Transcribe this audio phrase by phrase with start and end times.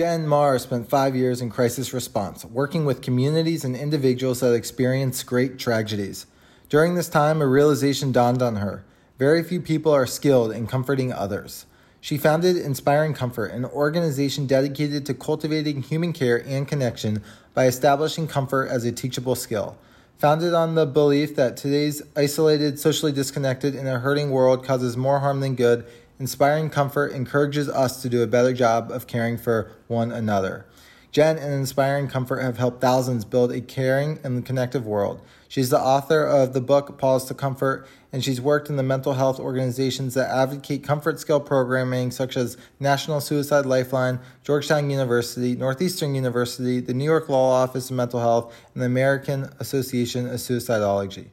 [0.00, 5.26] Jen Marr spent five years in crisis response, working with communities and individuals that experienced
[5.26, 6.24] great tragedies.
[6.70, 8.82] During this time, a realization dawned on her
[9.18, 11.66] very few people are skilled in comforting others.
[12.00, 17.22] She founded Inspiring Comfort, an organization dedicated to cultivating human care and connection
[17.52, 19.76] by establishing comfort as a teachable skill.
[20.16, 25.18] Founded on the belief that today's isolated, socially disconnected, and a hurting world causes more
[25.18, 25.84] harm than good
[26.20, 30.66] Inspiring Comfort encourages us to do a better job of caring for one another.
[31.12, 35.22] Jen and Inspiring Comfort have helped thousands build a caring and connective world.
[35.48, 39.14] She's the author of the book Paws to Comfort, and she's worked in the mental
[39.14, 46.14] health organizations that advocate comfort skill programming, such as National Suicide Lifeline, Georgetown University, Northeastern
[46.14, 51.30] University, the New York Law Office of Mental Health, and the American Association of Suicidology.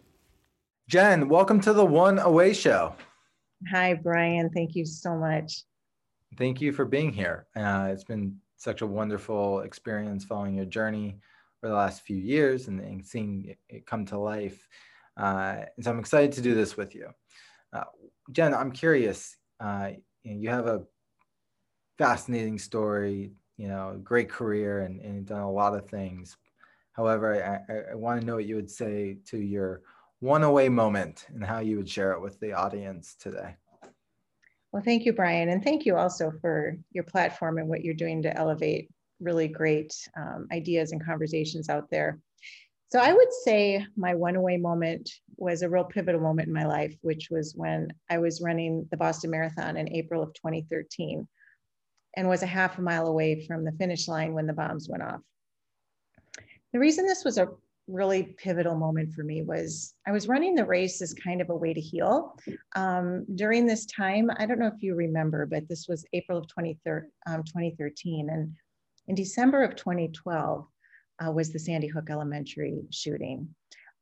[0.88, 2.96] Jen, welcome to the One Away Show.
[3.66, 4.50] Hi, Brian.
[4.50, 5.64] Thank you so much.
[6.38, 7.48] Thank you for being here.
[7.56, 11.20] Uh, it's been such a wonderful experience following your journey
[11.60, 14.68] for the last few years and, and seeing it come to life.
[15.20, 17.10] Uh, and so I'm excited to do this with you.
[17.74, 17.86] Uh,
[18.32, 19.36] Jen, I'm curious.
[19.60, 19.92] Uh,
[20.24, 20.84] you, know, you, have a
[21.98, 26.38] fascinating story, you know, great career, and, and done a lot of things.
[26.94, 29.82] However, I, I, I want to know what you would say to your
[30.20, 33.56] one away moment and how you would share it with the audience today.
[34.72, 35.50] Well, thank you, Brian.
[35.50, 38.90] And thank you also for your platform and what you're doing to elevate
[39.20, 42.20] really great um, ideas and conversations out there.
[42.90, 46.66] So I would say my one away moment was a real pivotal moment in my
[46.66, 51.28] life, which was when I was running the Boston Marathon in April of 2013
[52.16, 55.04] and was a half a mile away from the finish line when the bombs went
[55.04, 55.20] off.
[56.72, 57.50] The reason this was a
[57.88, 61.56] really pivotal moment for me was I was running the race as kind of a
[61.56, 62.38] way to heal.
[62.76, 66.46] Um, during this time, I don't know if you remember, but this was April of
[66.56, 68.30] um, 2013.
[68.30, 68.54] And
[69.08, 70.68] in December of 2012
[71.26, 73.48] uh, was the Sandy Hook Elementary shooting.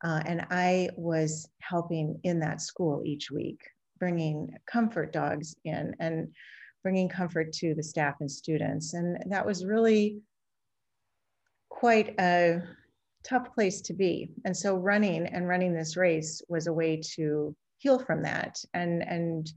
[0.04, 3.62] Uh, and I was helping in that school each week,
[4.00, 6.28] bringing comfort dogs in and
[6.84, 8.94] bringing comfort to the staff and students.
[8.94, 10.20] And that was really
[11.70, 12.62] quite a
[13.28, 14.32] tough place to be.
[14.46, 19.04] And so running and running this race was a way to heal from that and,
[19.04, 19.52] and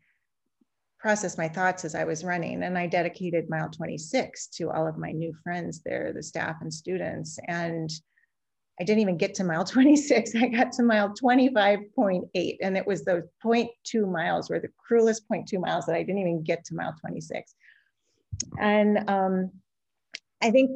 [0.99, 2.63] process my thoughts as I was running.
[2.65, 6.73] And I dedicated mile 26 to all of my new friends there, the staff and
[6.73, 7.39] students.
[7.47, 7.91] And
[8.81, 10.35] I didn't even get to mile 26.
[10.35, 12.57] I got to mile 25.8.
[12.63, 16.43] And it was those 0.2 miles were the cruelest 0.2 miles that I didn't even
[16.43, 17.55] get to mile 26.
[18.59, 19.51] And um,
[20.43, 20.71] I think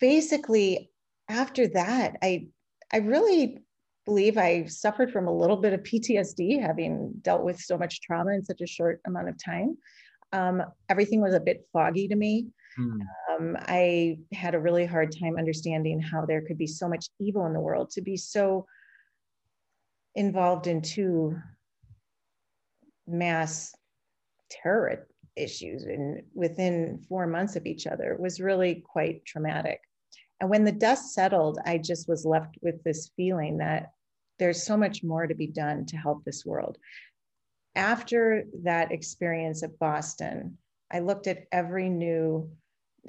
[0.00, 0.90] basically
[1.30, 2.48] after that, I
[2.92, 3.58] I really
[4.04, 8.32] believe I suffered from a little bit of PTSD, having dealt with so much trauma
[8.32, 9.76] in such a short amount of time.
[10.32, 12.48] Um, everything was a bit foggy to me.
[12.76, 13.00] Hmm.
[13.30, 17.46] Um, I had a really hard time understanding how there could be so much evil
[17.46, 18.66] in the world to be so
[20.14, 21.36] involved in two
[23.06, 23.74] mass
[24.50, 29.80] terror issues and within four months of each other was really quite traumatic.
[30.40, 33.92] And when the dust settled, I just was left with this feeling that
[34.38, 36.78] there's so much more to be done to help this world.
[37.76, 40.56] After that experience at Boston,
[40.90, 42.50] I looked at every new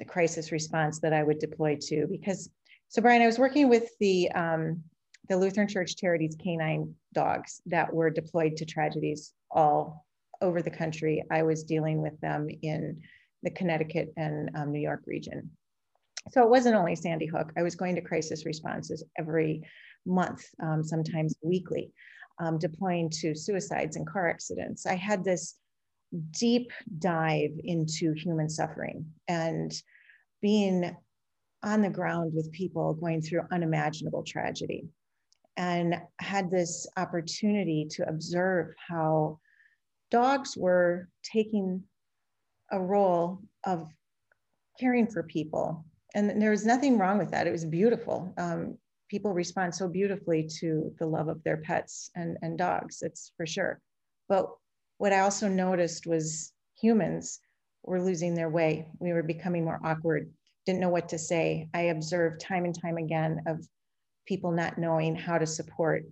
[0.06, 2.50] crisis response that I would deploy to because,
[2.88, 4.82] so Brian, I was working with the, um,
[5.28, 10.04] the Lutheran Church Charities canine dogs that were deployed to tragedies all
[10.42, 11.24] over the country.
[11.30, 13.00] I was dealing with them in
[13.42, 15.50] the Connecticut and um, New York region.
[16.30, 17.52] So it wasn't only Sandy Hook.
[17.56, 19.62] I was going to crisis responses every
[20.06, 21.92] month, um, sometimes weekly,
[22.38, 24.86] um, deploying to suicides and car accidents.
[24.86, 25.56] I had this
[26.30, 29.72] deep dive into human suffering and
[30.40, 30.94] being
[31.62, 34.88] on the ground with people going through unimaginable tragedy
[35.56, 39.38] and had this opportunity to observe how
[40.10, 41.82] dogs were taking
[42.70, 43.86] a role of
[44.80, 47.46] caring for people and there was nothing wrong with that.
[47.46, 48.32] It was beautiful.
[48.36, 48.76] Um,
[49.08, 53.46] people respond so beautifully to the love of their pets and, and dogs, it's for
[53.46, 53.80] sure.
[54.28, 54.46] But
[54.98, 57.40] what I also noticed was humans
[57.82, 58.86] were losing their way.
[59.00, 60.30] We were becoming more awkward,
[60.64, 61.68] didn't know what to say.
[61.74, 63.66] I observed time and time again of
[64.26, 66.04] people not knowing how to support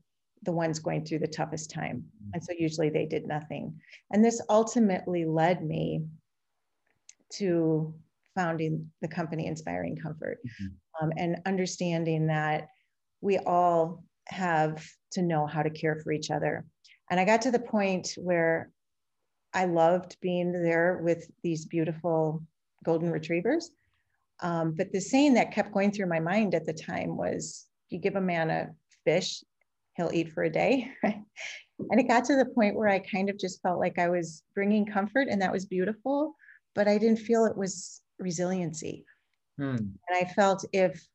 [0.43, 1.99] the ones going through the toughest time.
[1.99, 2.31] Mm-hmm.
[2.35, 3.81] And so usually they did nothing.
[4.13, 6.05] And this ultimately led me
[7.35, 7.95] to
[8.35, 11.05] founding the company Inspiring Comfort mm-hmm.
[11.05, 12.69] um, and understanding that
[13.21, 16.65] we all have to know how to care for each other.
[17.11, 18.71] And I got to the point where
[19.53, 22.43] I loved being there with these beautiful
[22.85, 23.71] golden retrievers.
[24.43, 27.99] Um, but the saying that kept going through my mind at the time was you
[27.99, 28.69] give a man a
[29.05, 29.43] fish,
[29.97, 30.91] he'll eat for a day.
[31.03, 34.43] and it got to the point where I kind of just felt like I was
[34.55, 36.35] bringing comfort and that was beautiful,
[36.75, 39.05] but I didn't feel it was resiliency.
[39.59, 39.77] Hmm.
[39.77, 41.07] And I felt if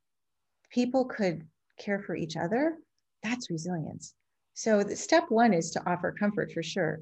[0.69, 1.48] people could
[1.80, 2.78] care for each other,
[3.24, 4.13] that's resilience.
[4.54, 7.02] So the step one is to offer comfort for sure.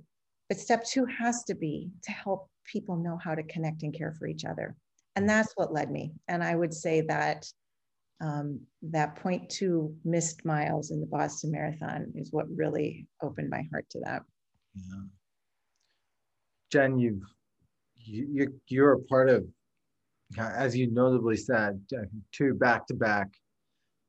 [0.49, 4.13] But step two has to be to help people know how to connect and care
[4.17, 4.75] for each other.
[5.15, 6.13] And that's what led me.
[6.27, 7.45] And I would say that
[8.21, 13.85] um, that 0.2 missed miles in the Boston Marathon is what really opened my heart
[13.91, 14.23] to that.
[14.75, 15.03] Yeah.
[16.71, 17.21] Jen, you've
[18.05, 19.45] you, you're a part of,
[20.37, 21.81] as you notably said,
[22.31, 23.29] two back-to-back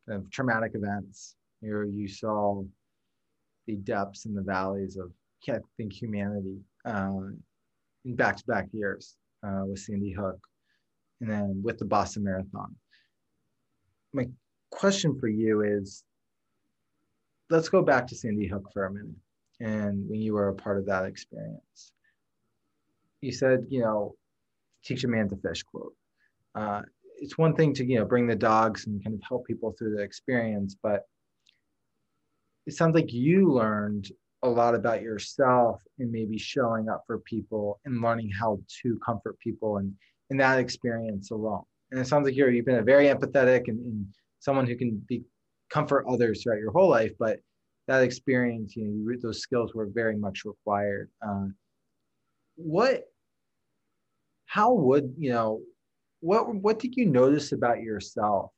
[0.09, 1.37] of traumatic events.
[1.61, 2.63] You you saw
[3.67, 5.11] the depths and the valleys of
[5.49, 7.29] I think humanity uh,
[8.05, 9.17] in back-to-back years
[9.47, 10.39] uh, with Sandy Hook,
[11.21, 12.75] and then with the Boston Marathon
[14.15, 14.27] my
[14.71, 16.05] question for you is
[17.51, 19.17] let's go back to Sandy Hook for a minute
[19.61, 21.93] and when you were a part of that experience.
[23.21, 24.15] You said, you know,
[24.85, 25.95] teach a man to fish quote.
[26.55, 26.83] Uh,
[27.19, 29.97] it's one thing to, you know, bring the dogs and kind of help people through
[29.97, 31.03] the experience, but
[32.67, 34.11] it sounds like you learned
[34.43, 39.39] a lot about yourself and maybe showing up for people and learning how to comfort
[39.39, 39.95] people and
[40.31, 41.63] in that experience alone.
[41.91, 44.07] And it sounds like you're you've been a very empathetic and, and
[44.41, 45.23] someone who can be
[45.71, 47.39] comfort others throughout your whole life but
[47.87, 51.11] that experience you know those skills were very much required.
[51.27, 51.47] Uh,
[52.57, 53.05] what
[54.47, 55.61] how would you know
[56.25, 58.51] what what did you notice about yourself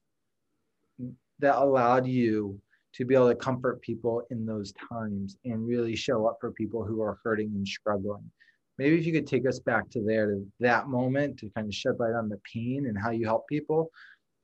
[1.41, 2.61] that allowed you
[2.95, 6.85] to be able to comfort people in those times and really show up for people
[6.85, 8.31] who are hurting and struggling?
[8.79, 11.75] Maybe if you could take us back to there to that moment to kind of
[11.75, 13.91] shed light on the pain and how you help people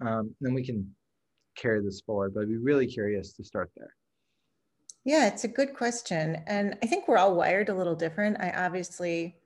[0.00, 0.92] um, then we can
[1.56, 3.94] carry this forward but i'd be really curious to start there.
[5.04, 8.40] Yeah it's a good question and i think we're all wired a little different.
[8.40, 9.36] I obviously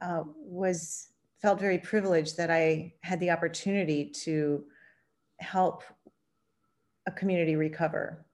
[0.00, 1.08] uh, was
[1.44, 4.64] felt very privileged that i had the opportunity to
[5.40, 5.82] help
[7.06, 8.24] a community recover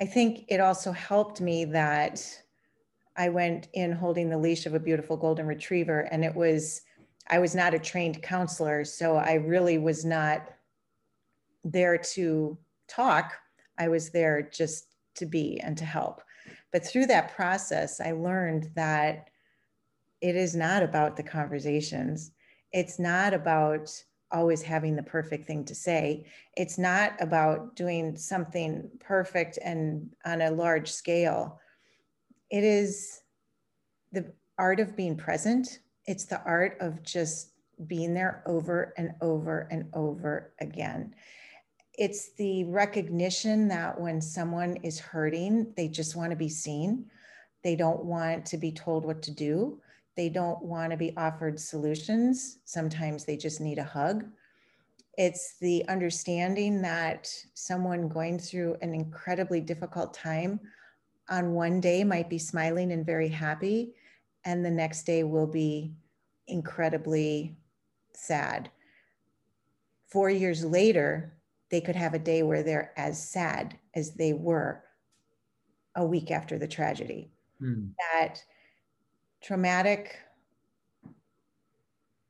[0.00, 2.42] i think it also helped me that
[3.16, 6.82] I went in holding the leash of a beautiful golden retriever, and it was,
[7.28, 10.48] I was not a trained counselor, so I really was not
[11.64, 12.58] there to
[12.88, 13.34] talk.
[13.78, 14.86] I was there just
[15.16, 16.22] to be and to help.
[16.72, 19.28] But through that process, I learned that
[20.22, 22.30] it is not about the conversations.
[22.72, 23.90] It's not about
[24.30, 26.24] always having the perfect thing to say.
[26.56, 31.60] It's not about doing something perfect and on a large scale
[32.52, 33.22] it is
[34.12, 35.80] the art of being present.
[36.06, 37.52] It's the art of just
[37.86, 41.14] being there over and over and over again.
[41.94, 47.06] It's the recognition that when someone is hurting, they just want to be seen.
[47.64, 49.80] They don't want to be told what to do.
[50.16, 52.58] They don't want to be offered solutions.
[52.64, 54.24] Sometimes they just need a hug.
[55.18, 60.60] It's the understanding that someone going through an incredibly difficult time
[61.28, 63.94] on one day might be smiling and very happy,
[64.44, 65.94] and the next day will be
[66.46, 67.56] incredibly
[68.14, 68.70] sad.
[70.08, 71.38] Four years later,
[71.70, 74.84] they could have a day where they're as sad as they were
[75.94, 77.32] a week after the tragedy.
[77.58, 77.88] Hmm.
[78.12, 78.42] That
[79.42, 80.18] traumatic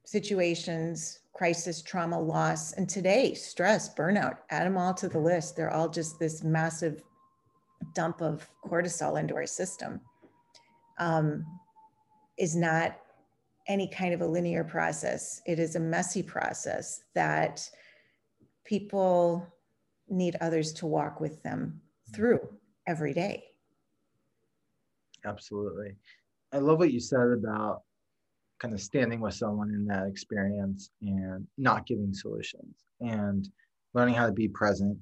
[0.04, 5.56] situations, crisis, trauma, loss, and today, stress, burnout, add them all to the list.
[5.56, 7.02] They're all just this massive
[7.94, 10.00] dump of cortisol into our system
[10.98, 11.44] um,
[12.38, 12.98] is not
[13.68, 15.40] any kind of a linear process.
[15.46, 17.68] It is a messy process that
[18.64, 19.46] people
[20.08, 21.80] need others to walk with them
[22.14, 22.40] through
[22.86, 23.44] every day.
[25.24, 25.96] Absolutely.
[26.52, 27.82] I love what you said about
[28.60, 32.74] kind of standing with someone in that experience and not giving solutions.
[33.00, 33.48] And
[33.94, 34.98] learning how to be present,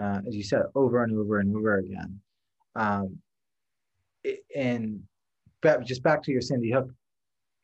[0.00, 2.20] uh, as you said, over and over and over again.
[2.74, 3.18] Um,
[4.54, 5.02] and
[5.84, 6.90] just back to your Sandy Hook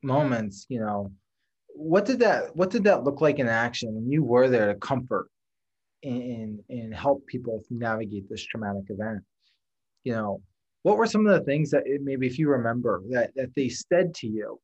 [0.03, 1.13] moments, you know,
[1.69, 4.79] what did that what did that look like in action when you were there to
[4.79, 5.29] comfort
[6.05, 9.23] and and help people navigate this traumatic event?
[10.05, 10.43] You know,
[10.85, 13.69] what were some of the things that it, maybe if you remember that that they
[13.69, 14.61] said to you?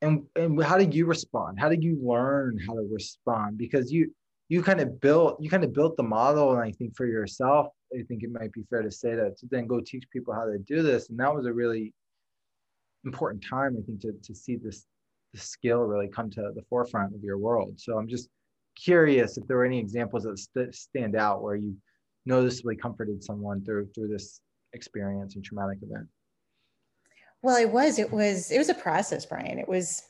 [0.00, 1.58] And and how did you respond?
[1.58, 3.58] How did you learn how to respond?
[3.58, 4.12] Because you
[4.48, 7.68] you kind of built you kind of built the model and i think for yourself
[7.98, 10.44] i think it might be fair to say that to then go teach people how
[10.44, 11.08] to do this.
[11.08, 11.92] And that was a really
[13.04, 14.86] important time i think to, to see this
[15.32, 17.80] the skill really come to the forefront of your world.
[17.80, 18.28] So i'm just
[18.76, 21.76] curious if there were any examples that st- stand out where you
[22.26, 24.40] noticeably comforted someone through through this
[24.74, 26.08] experience and traumatic event
[27.44, 27.98] well, it was.
[27.98, 28.50] It was.
[28.50, 29.58] It was a process, Brian.
[29.58, 30.02] It was.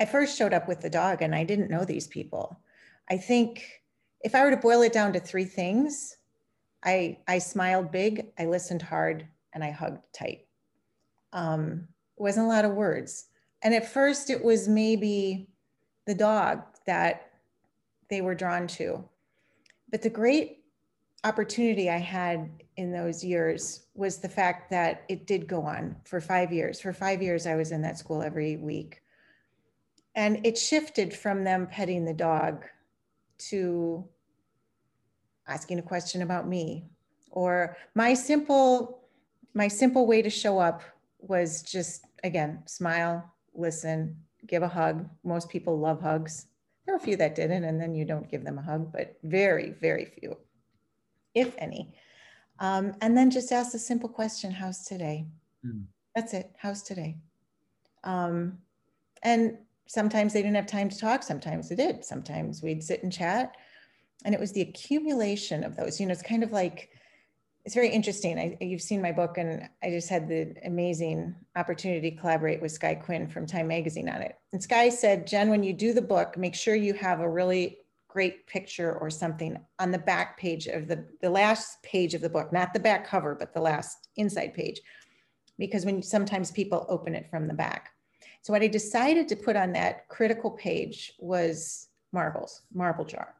[0.00, 2.60] I first showed up with the dog, and I didn't know these people.
[3.08, 3.64] I think
[4.22, 6.16] if I were to boil it down to three things,
[6.84, 10.48] I I smiled big, I listened hard, and I hugged tight.
[11.32, 11.86] Um,
[12.16, 13.26] it wasn't a lot of words,
[13.62, 15.48] and at first it was maybe
[16.08, 17.30] the dog that
[18.10, 19.08] they were drawn to,
[19.88, 20.57] but the great
[21.24, 26.20] opportunity I had in those years was the fact that it did go on for
[26.20, 26.80] five years.
[26.80, 29.02] For five years, I was in that school every week.
[30.14, 32.64] And it shifted from them petting the dog
[33.38, 34.04] to
[35.48, 36.84] asking a question about me
[37.30, 39.02] or my simple
[39.54, 40.82] my simple way to show up
[41.18, 46.46] was just again smile listen give a hug most people love hugs
[46.84, 49.16] there are a few that didn't and then you don't give them a hug but
[49.22, 50.36] very very few
[51.40, 51.92] if any
[52.60, 55.26] um, and then just ask a simple question How's today?
[55.64, 55.84] Mm.
[56.14, 56.50] That's it.
[56.58, 57.16] How's today?
[58.04, 58.58] Um,
[59.22, 61.22] and sometimes they didn't have time to talk.
[61.22, 62.04] Sometimes they did.
[62.04, 63.56] Sometimes we'd sit and chat.
[64.24, 66.00] And it was the accumulation of those.
[66.00, 66.90] You know, it's kind of like,
[67.64, 68.38] it's very interesting.
[68.38, 72.72] I, you've seen my book, and I just had the amazing opportunity to collaborate with
[72.72, 74.36] Sky Quinn from Time Magazine on it.
[74.52, 77.78] And Sky said, Jen, when you do the book, make sure you have a really
[78.08, 82.30] great picture or something on the back page of the, the last page of the
[82.30, 84.80] book, not the back cover, but the last inside page,
[85.58, 87.90] because when sometimes people open it from the back.
[88.42, 93.34] So what I decided to put on that critical page was marbles, marble jar,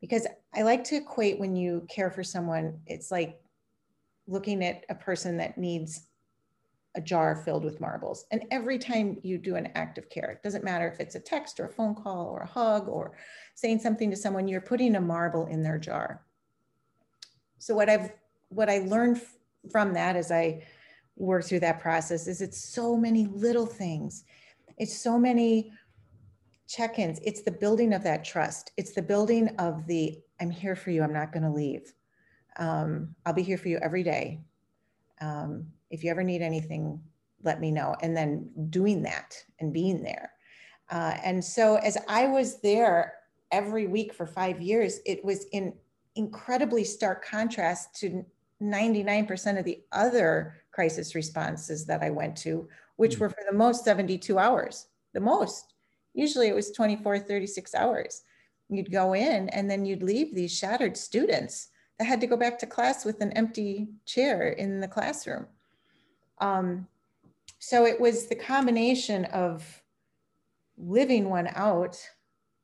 [0.00, 3.38] because I like to equate when you care for someone, it's like
[4.26, 6.06] looking at a person that needs
[6.96, 8.26] a jar filled with marbles.
[8.30, 11.20] And every time you do an act of care, it doesn't matter if it's a
[11.20, 13.16] text or a phone call or a hug or
[13.54, 16.24] saying something to someone, you're putting a marble in their jar.
[17.58, 18.10] So what I've
[18.48, 19.22] what I learned
[19.70, 20.64] from that as I
[21.16, 24.24] work through that process is it's so many little things.
[24.78, 25.72] It's so many
[26.66, 27.20] check-ins.
[27.22, 28.72] It's the building of that trust.
[28.76, 31.02] It's the building of the I'm here for you.
[31.02, 31.92] I'm not going to leave.
[32.56, 34.40] Um, I'll be here for you every day.
[35.20, 37.00] Um, if you ever need anything,
[37.42, 37.96] let me know.
[38.02, 40.32] And then doing that and being there.
[40.90, 43.14] Uh, and so as I was there
[43.52, 45.72] every week for five years, it was in
[46.16, 48.24] incredibly stark contrast to
[48.62, 53.20] 99% of the other crisis responses that I went to, which hmm.
[53.20, 55.74] were for the most 72 hours, the most.
[56.14, 58.22] Usually it was 24, 36 hours.
[58.68, 61.68] You'd go in and then you'd leave these shattered students
[62.00, 65.46] that had to go back to class with an empty chair in the classroom.
[66.38, 66.88] Um,
[67.58, 69.82] so it was the combination of
[70.78, 71.98] living one out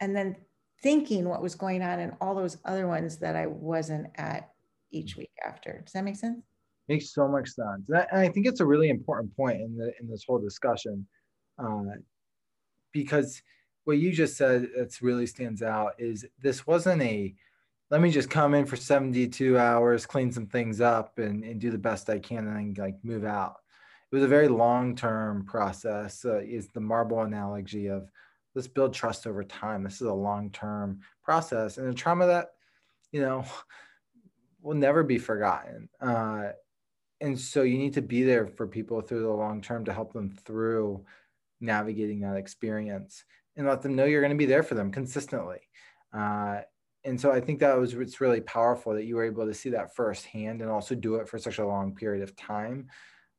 [0.01, 0.37] and then
[0.83, 4.53] thinking what was going on in all those other ones that I wasn't at
[4.91, 5.83] each week after.
[5.85, 6.43] Does that make sense?
[6.89, 7.91] Makes so much sense.
[7.91, 11.07] And I, think it's a really important point in the in this whole discussion,
[11.59, 11.83] uh,
[12.91, 13.43] because
[13.85, 17.35] what you just said that's really stands out is this wasn't a
[17.91, 21.71] let me just come in for 72 hours, clean some things up and, and do
[21.71, 23.57] the best I can and then like move out.
[24.11, 28.11] It was a very long-term process uh, is the marble analogy of
[28.55, 29.83] let's build trust over time.
[29.83, 32.53] This is a long-term process and a trauma that
[33.13, 33.45] you know
[34.63, 35.89] will never be forgotten.
[36.01, 36.51] Uh,
[37.21, 40.13] and so you need to be there for people through the long term to help
[40.13, 41.05] them through
[41.61, 43.25] navigating that experience
[43.57, 45.61] and let them know you're going to be there for them consistently.
[46.13, 46.61] Uh,
[47.07, 49.71] and so i think that was it's really powerful that you were able to see
[49.71, 52.87] that firsthand and also do it for such a long period of time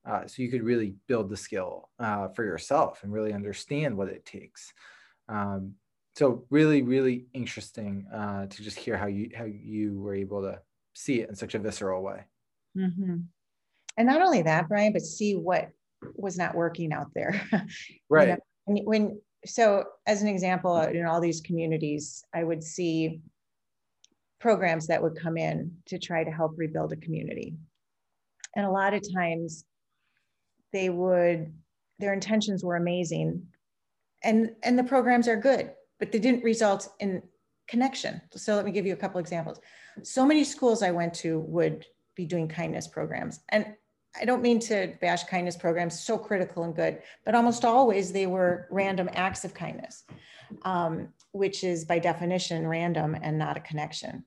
[0.08, 4.08] uh, so you could really build the skill uh, for yourself and really understand what
[4.08, 4.74] it takes.
[5.28, 5.74] Um,
[6.16, 10.62] so really, really interesting uh, to just hear how you how you were able to
[10.96, 12.24] see it in such a visceral way.
[12.78, 13.18] Mm-hmm.
[13.98, 15.70] And not only that, Brian, but see what
[16.16, 17.42] was not working out there.
[18.10, 18.40] right.
[18.70, 23.22] You know, when, when so as an example, in all these communities, I would see
[24.40, 27.56] programs that would come in to try to help rebuild a community.
[28.56, 29.66] And a lot of times
[30.74, 31.54] they would,
[32.00, 33.48] their intentions were amazing
[34.24, 37.22] and, and the programs are good, but they didn't result in
[37.68, 38.22] connection.
[38.36, 39.60] So let me give you a couple examples.
[40.04, 43.42] So many schools I went to would be doing kindness programs.
[43.50, 43.76] And
[44.20, 48.28] I don't mean to bash kindness programs, so critical and good, but almost always they
[48.28, 50.04] were random acts of kindness,
[50.64, 54.26] um, which is by definition random and not a connection.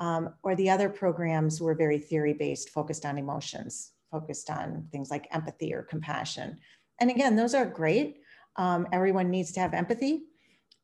[0.00, 5.10] Um, or the other programs were very theory based, focused on emotions, focused on things
[5.10, 6.58] like empathy or compassion.
[7.00, 8.20] And again, those are great.
[8.56, 10.22] Um, everyone needs to have empathy.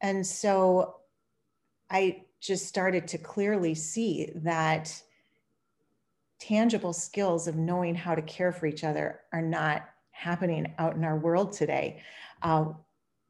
[0.01, 0.97] And so
[1.91, 5.01] I just started to clearly see that
[6.47, 11.05] tangible skills of knowing how to care for each other are not happening out in
[11.05, 12.03] our world today.
[12.43, 12.67] Uh,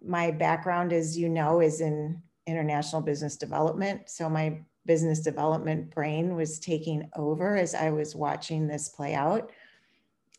[0.05, 4.11] my background, as you know, is in international business development.
[4.11, 9.51] So my business development brain was taking over as I was watching this play out.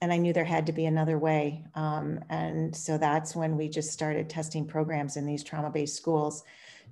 [0.01, 1.63] And I knew there had to be another way.
[1.75, 6.43] Um, and so that's when we just started testing programs in these trauma based schools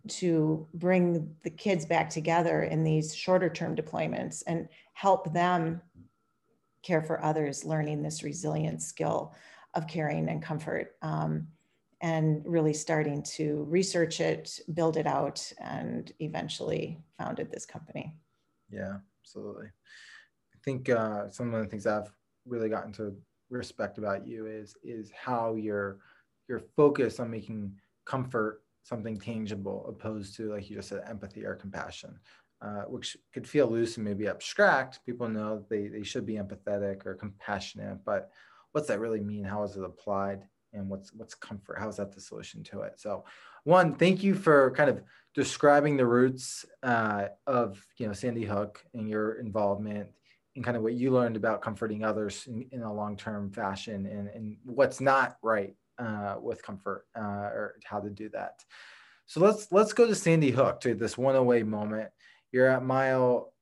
[0.08, 5.82] to bring the kids back together in these shorter term deployments and help them
[6.82, 9.34] care for others, learning this resilient skill
[9.74, 10.96] of caring and comfort.
[11.02, 11.48] Um,
[12.04, 18.14] and really starting to research it, build it out, and eventually founded this company.
[18.70, 19.68] Yeah, absolutely.
[19.68, 22.12] I think uh, some of the things I've
[22.46, 23.16] really gotten to
[23.50, 26.00] respect about you is is how you're
[26.50, 27.72] you're focused on making
[28.06, 32.20] comfort something tangible opposed to like you just said empathy or compassion
[32.62, 35.06] uh, which could feel loose and maybe abstract.
[35.06, 38.32] People know they, they should be empathetic or compassionate but
[38.74, 39.44] what's that really mean?
[39.44, 40.44] How is it applied?
[40.74, 41.78] And what's what's comfort?
[41.80, 43.00] How is that the solution to it?
[43.00, 43.25] So
[43.63, 45.04] one thank you for kind of
[45.36, 50.10] describing the roots uh, of you know sandy hook and your involvement
[50.56, 54.28] and kind of what you learned about comforting others in, in a long-term fashion and,
[54.30, 58.63] and what's not right uh, with comfort uh, or how to do that
[59.25, 62.10] so let's let's go to sandy hook to this one away moment
[62.51, 63.53] you're at mile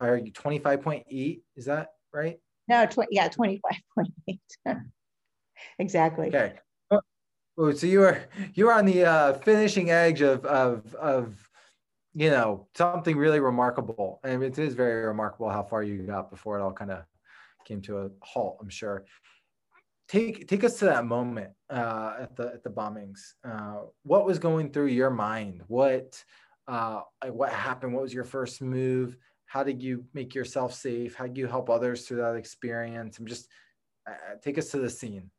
[0.00, 2.38] are you 25.8 is that right
[2.68, 4.38] no tw- yeah 25.8
[5.78, 6.28] exactly.
[6.28, 6.54] Okay.
[7.58, 8.20] Oh, so you were
[8.54, 11.48] you were on the uh, finishing edge of of of
[12.14, 16.58] you know something really remarkable, and it is very remarkable how far you got before
[16.58, 17.04] it all kind of
[17.64, 18.58] came to a halt.
[18.60, 19.04] I'm sure.
[20.08, 23.18] Take take us to that moment uh, at the at the bombings.
[23.44, 25.62] Uh, what was going through your mind?
[25.66, 26.22] What
[26.68, 27.92] uh, what happened?
[27.92, 29.16] What was your first move?
[29.46, 31.14] How did you make yourself safe?
[31.14, 33.18] How did you help others through that experience?
[33.18, 33.48] I'm just
[34.08, 35.30] uh, take us to the scene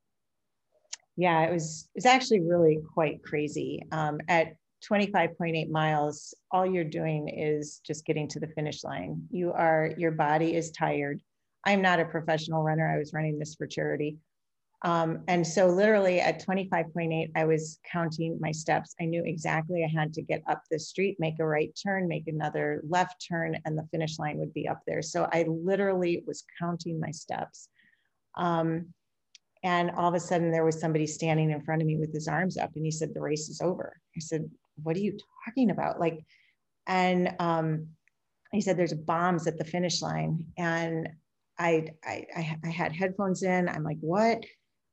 [1.17, 3.81] yeah, it was it's actually really quite crazy.
[3.91, 4.55] Um, at
[4.89, 9.23] 25.8 miles, all you're doing is just getting to the finish line.
[9.31, 11.19] You are your body is tired.
[11.65, 12.87] I'm not a professional runner.
[12.87, 14.17] I was running this for charity.
[14.83, 18.93] Um, and so literally at 25.8, I was counting my steps.
[19.01, 22.27] I knew exactly I had to get up the street, make a right turn, make
[22.27, 25.01] another left turn, and the finish line would be up there.
[25.01, 27.69] So I literally was counting my steps.
[28.35, 28.93] Um,
[29.63, 32.27] and all of a sudden, there was somebody standing in front of me with his
[32.27, 34.49] arms up, and he said, "The race is over." I said,
[34.83, 36.23] "What are you talking about?" Like,
[36.85, 37.87] and um,
[38.51, 41.09] he said, "There's bombs at the finish line," and
[41.57, 42.27] I, I,
[42.63, 43.67] I had headphones in.
[43.67, 44.43] I'm like, "What?"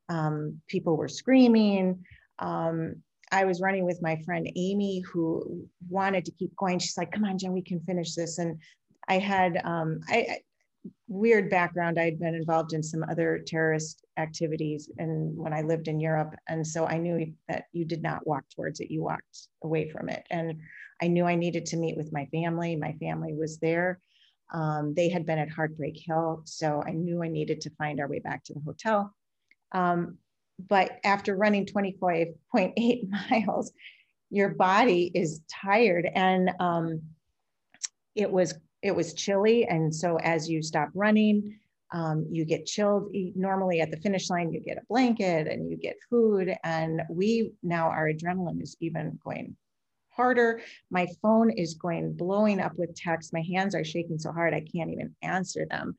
[0.09, 2.05] Um, people were screaming.
[2.39, 2.97] Um,
[3.33, 6.79] I was running with my friend Amy, who wanted to keep going.
[6.79, 8.61] She's like, "Come on, Jen, we can finish this." And
[9.09, 10.39] I had um, I,
[11.09, 11.99] weird background.
[11.99, 16.35] I had been involved in some other terrorist activities and when I lived in Europe.
[16.49, 20.09] And so I knew that you did not walk towards it, you walked away from
[20.09, 20.27] it.
[20.31, 20.61] And
[21.03, 22.77] I knew I needed to meet with my family.
[22.77, 24.01] My family was there.
[24.53, 26.43] Um, they had been at Heartbreak Hill.
[26.45, 29.15] So I knew I needed to find our way back to the hotel.
[29.75, 30.19] Um,
[30.69, 33.73] but after running 25.8 miles,
[34.31, 36.09] your body is tired.
[36.15, 37.03] And um,
[38.15, 39.65] it was it was chilly.
[39.67, 41.59] And so as you stop running,
[41.93, 43.11] um, you get chilled.
[43.35, 46.55] Normally at the finish line, you get a blanket and you get food.
[46.65, 49.57] And we now, our adrenaline is even going
[50.11, 50.61] harder.
[50.91, 53.33] My phone is going blowing up with texts.
[53.33, 55.97] My hands are shaking so hard, I can't even answer them.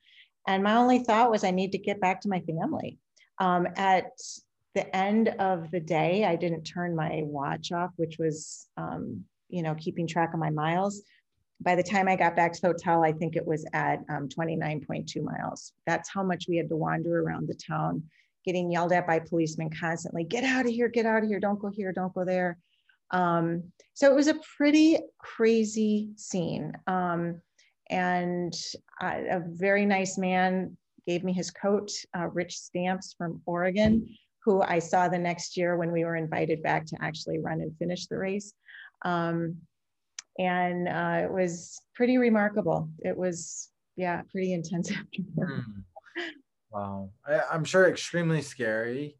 [0.47, 2.99] And my only thought was, I need to get back to my family.
[3.39, 4.11] Um, at
[4.73, 9.61] the end of the day, I didn't turn my watch off, which was, um, you
[9.63, 11.01] know, keeping track of my miles
[11.61, 14.27] by the time I got back to the hotel, I think it was at um,
[14.27, 15.73] 29.2 miles.
[15.85, 18.03] That's how much we had to wander around the town,
[18.45, 21.59] getting yelled at by policemen constantly get out of here, get out of here, don't
[21.59, 22.57] go here, don't go there.
[23.11, 26.73] Um, so it was a pretty crazy scene.
[26.87, 27.41] Um,
[27.89, 28.53] and
[29.01, 30.75] uh, a very nice man
[31.07, 34.07] gave me his coat, uh, Rich Stamps from Oregon,
[34.43, 37.75] who I saw the next year when we were invited back to actually run and
[37.77, 38.53] finish the race.
[39.03, 39.57] Um,
[40.37, 42.89] and uh, it was pretty remarkable.
[42.99, 44.91] It was, yeah, pretty intense.
[45.37, 45.59] Hmm.
[46.71, 47.11] Wow.
[47.25, 49.17] I, I'm sure extremely scary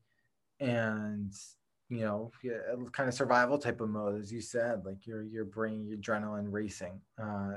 [0.60, 1.34] and
[1.90, 2.32] you know
[2.92, 6.48] kind of survival type of mode as you said like your your brain your adrenaline
[6.50, 7.56] racing uh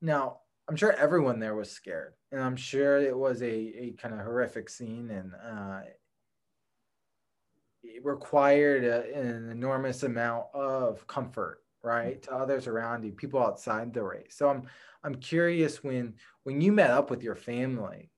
[0.00, 4.14] now i'm sure everyone there was scared and i'm sure it was a, a kind
[4.14, 5.80] of horrific scene and uh
[7.82, 13.94] it required a, an enormous amount of comfort right to others around you people outside
[13.94, 14.34] the race.
[14.36, 14.64] So i'm
[15.04, 18.10] i'm curious when when you met up with your family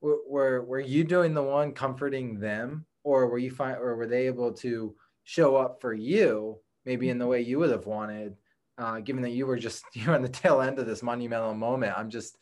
[0.00, 4.06] were were, were you doing the one comforting them or were you find or were
[4.06, 8.34] they able to show up for you maybe in the way you would have wanted
[8.82, 11.94] uh, given that you were just you're on the tail end of this monumental moment
[11.96, 12.36] i'm just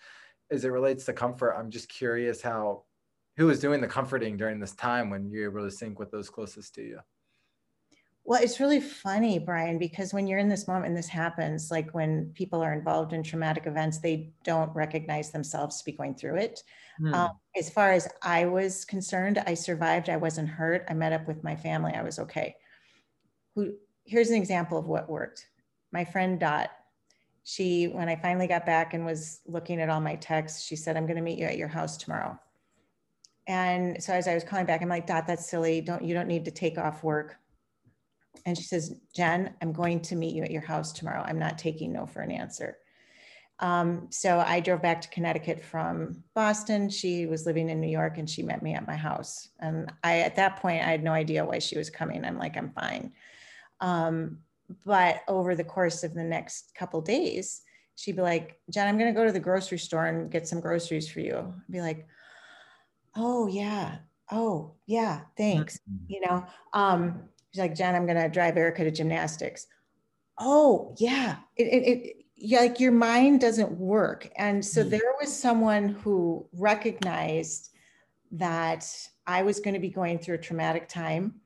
[0.50, 2.82] as it relates to comfort i'm just curious how
[3.36, 6.30] who was doing the comforting during this time when you're able to sync with those
[6.30, 6.98] closest to you
[8.24, 11.92] well it's really funny brian because when you're in this moment and this happens like
[11.94, 16.36] when people are involved in traumatic events they don't recognize themselves to be going through
[16.36, 16.62] it
[17.00, 17.14] Hmm.
[17.14, 20.08] Um, as far as I was concerned, I survived.
[20.08, 20.84] I wasn't hurt.
[20.88, 21.92] I met up with my family.
[21.94, 22.56] I was okay.
[23.54, 23.72] Who?
[24.04, 25.46] Here's an example of what worked.
[25.92, 26.70] My friend Dot.
[27.42, 30.96] She, when I finally got back and was looking at all my texts, she said,
[30.96, 32.38] "I'm going to meet you at your house tomorrow."
[33.46, 35.80] And so as I was calling back, I'm like, "Dot, that's silly.
[35.80, 37.36] Don't you don't need to take off work."
[38.46, 41.22] And she says, "Jen, I'm going to meet you at your house tomorrow.
[41.26, 42.76] I'm not taking no for an answer."
[43.60, 46.88] Um, so I drove back to Connecticut from Boston.
[46.88, 49.50] She was living in New York and she met me at my house.
[49.60, 52.24] And I, at that point, I had no idea why she was coming.
[52.24, 53.12] I'm like, I'm fine.
[53.80, 54.38] Um,
[54.84, 57.62] but over the course of the next couple days,
[57.96, 60.60] she'd be like, Jen, I'm going to go to the grocery store and get some
[60.60, 61.36] groceries for you.
[61.36, 62.06] I'd be like,
[63.16, 63.98] oh, yeah.
[64.30, 65.22] Oh, yeah.
[65.36, 65.78] Thanks.
[65.78, 66.04] Mm-hmm.
[66.08, 69.66] You know, um, she's like, Jen, I'm going to drive Erica to gymnastics.
[70.38, 71.36] Oh, yeah.
[71.56, 74.30] It, it, it, yeah, like your mind doesn't work.
[74.36, 74.90] And so mm.
[74.90, 77.70] there was someone who recognized
[78.32, 78.86] that
[79.26, 81.39] I was going to be going through a traumatic time.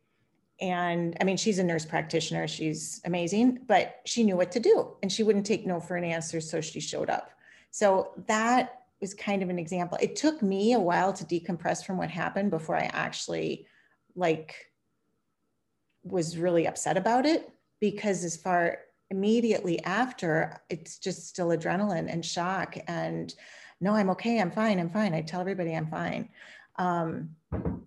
[0.64, 4.96] And I mean, she's a nurse practitioner, she's amazing, but she knew what to do
[5.03, 6.40] and she wouldn't take no for an answer.
[6.40, 7.33] So she showed up.
[7.70, 9.98] So that was kind of an example.
[10.00, 13.66] It took me a while to decompress from what happened before I actually
[14.16, 14.55] like
[16.03, 18.79] was really upset about it because as far
[19.11, 22.79] immediately after, it's just still adrenaline and shock.
[22.87, 23.35] And
[23.83, 24.40] no, I'm okay.
[24.40, 24.81] I'm fine.
[24.81, 25.12] I'm fine.
[25.12, 26.31] I tell everybody I'm fine.
[26.77, 27.37] Um,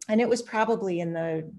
[0.08, 1.52] and it was probably in the,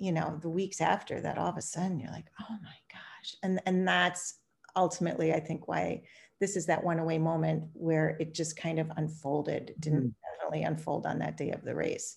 [0.00, 3.36] you know, the weeks after that all of a sudden you're like, oh my gosh.
[3.42, 4.38] And, and that's
[4.74, 6.02] ultimately, I think, why
[6.40, 9.74] this is that one away moment where it just kind of unfolded.
[9.78, 10.14] Didn't mm.
[10.32, 12.16] definitely unfold on that day of the race.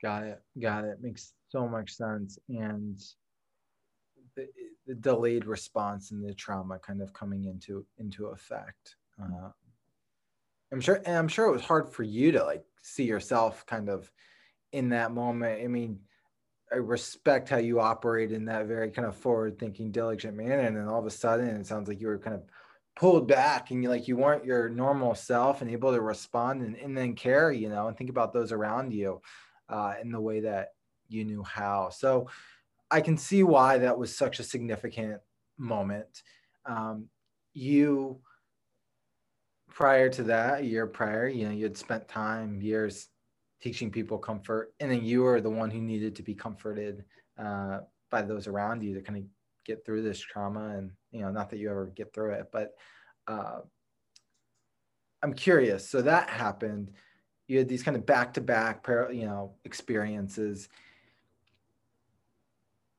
[0.00, 0.40] Got it.
[0.60, 0.98] Got it.
[1.02, 2.38] Makes so much sense.
[2.48, 2.96] And
[4.36, 4.46] the,
[4.86, 8.96] the delayed response and the trauma kind of coming into into effect.
[9.20, 9.50] Uh,
[10.72, 13.88] I'm sure, and I'm sure it was hard for you to like see yourself kind
[13.88, 14.10] of
[14.72, 15.62] in that moment.
[15.62, 16.00] I mean,
[16.74, 20.88] I respect how you operate in that very kind of forward-thinking, diligent manner, and then
[20.88, 22.42] all of a sudden, it sounds like you were kind of
[22.96, 26.76] pulled back and you like you weren't your normal self and able to respond and,
[26.76, 29.20] and then care, you know, and think about those around you
[29.68, 30.70] uh, in the way that
[31.08, 31.90] you knew how.
[31.90, 32.28] So
[32.90, 35.20] I can see why that was such a significant
[35.56, 36.22] moment.
[36.66, 37.06] Um,
[37.52, 38.20] you,
[39.70, 43.08] prior to that, a year prior, you know, you had spent time, years
[43.64, 47.04] teaching people comfort, and then you were the one who needed to be comforted
[47.38, 47.78] uh,
[48.10, 49.24] by those around you to kind of
[49.64, 50.76] get through this trauma.
[50.76, 52.74] And, you know, not that you ever get through it, but
[53.26, 53.60] uh,
[55.22, 55.88] I'm curious.
[55.88, 56.90] So that happened.
[57.48, 60.68] You had these kind of back to back, you know, experiences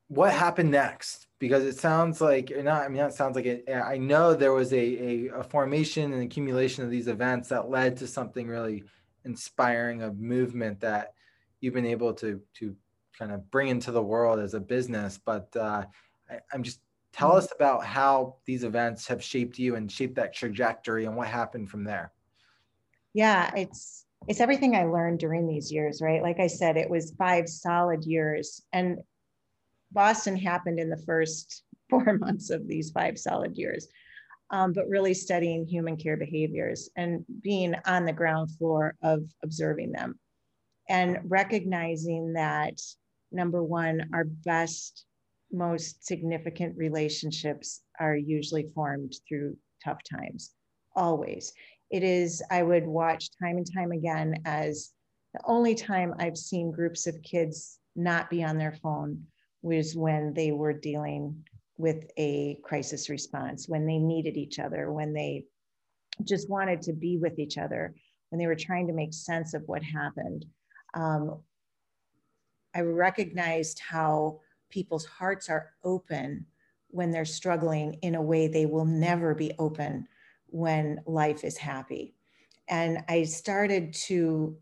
[0.08, 1.28] what happened next?
[1.40, 3.66] Because it sounds like, or not, I mean, that sounds like it.
[3.70, 7.98] I know there was a, a, a formation and accumulation of these events that led
[7.98, 8.84] to something really
[9.26, 11.14] inspiring, a movement that
[11.62, 12.76] you've been able to, to
[13.18, 15.20] kind of bring into the world as a business.
[15.24, 15.86] But uh,
[16.30, 16.80] I, I'm just,
[17.16, 17.38] tell mm-hmm.
[17.38, 21.70] us about how these events have shaped you and shaped that trajectory and what happened
[21.70, 22.12] from there.
[23.14, 26.22] Yeah, it's, it's everything I learned during these years, right?
[26.22, 28.62] Like I said, it was five solid years.
[28.74, 28.98] And
[29.92, 33.88] Boston happened in the first four months of these five solid years,
[34.56, 39.92] um, but really studying human care behaviors and being on the ground floor of observing
[39.92, 40.18] them
[40.88, 42.80] and recognizing that
[43.34, 45.06] number one, our best
[45.52, 50.54] most significant relationships are usually formed through tough times,
[50.96, 51.52] always.
[51.92, 54.92] It is, I would watch time and time again as
[55.34, 59.24] the only time I've seen groups of kids not be on their phone
[59.62, 61.44] was when they were dealing
[61.78, 65.46] with a crisis response, when they needed each other, when they
[66.24, 67.94] just wanted to be with each other,
[68.30, 70.46] when they were trying to make sense of what happened.
[70.94, 71.42] Um,
[72.74, 76.46] I recognized how people's hearts are open
[76.90, 80.08] when they're struggling in a way they will never be open
[80.48, 82.16] when life is happy.
[82.68, 84.58] And I started to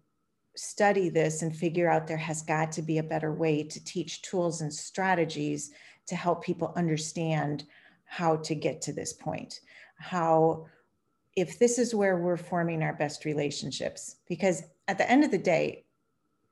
[0.55, 4.21] study this and figure out there has got to be a better way to teach
[4.21, 5.71] tools and strategies
[6.07, 7.65] to help people understand
[8.05, 9.61] how to get to this point.
[9.97, 10.65] How,
[11.35, 15.37] if this is where we're forming our best relationships, because at the end of the
[15.37, 15.85] day,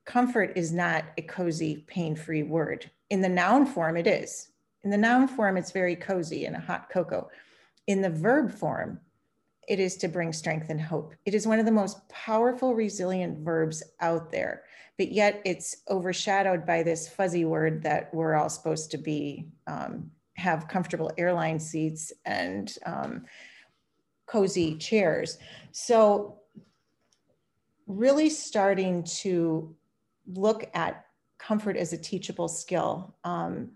[0.06, 2.90] comfort is not a cozy, pain free word.
[3.10, 4.50] In the noun form, it is.
[4.84, 7.30] In the noun form, it's very cozy and a hot cocoa.
[7.88, 9.00] In the verb form,
[9.68, 11.14] it is to bring strength and hope.
[11.26, 14.64] It is one of the most powerful, resilient verbs out there,
[14.98, 20.12] but yet it's overshadowed by this fuzzy word that we're all supposed to be, um,
[20.36, 23.26] have comfortable airline seats and um,
[24.26, 25.38] cozy chairs.
[25.72, 26.38] So,
[27.88, 29.76] really starting to
[30.26, 31.06] look at
[31.38, 33.72] comfort as a teachable skill, um,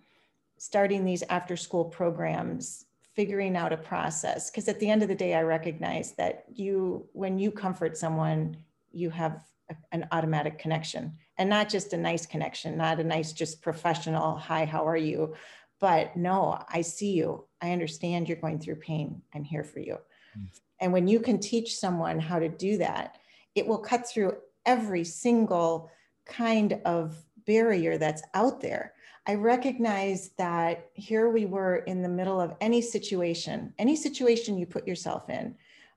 [0.58, 2.85] starting these after school programs,
[3.16, 4.52] figuring out a process.
[4.52, 8.58] Because at the end of the day, I recognize that you, when you comfort someone,
[8.92, 13.32] you have a, an automatic connection and not just a nice connection, not a nice,
[13.34, 15.34] just professional, hi, how are you?
[15.80, 17.46] But no, I see you.
[17.62, 19.22] I understand you're going through pain.
[19.34, 19.98] I'm here for you.
[20.38, 20.48] Mm.
[20.80, 23.18] And when you can teach someone how to do that,
[23.56, 25.90] it will cut through every single
[26.26, 28.94] kind of barrier that's out there.
[29.28, 34.68] I recognize that here we were in the middle of any situation, any situation you
[34.68, 35.56] put yourself in.